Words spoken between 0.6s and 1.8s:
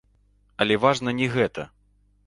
Але важна не гэта.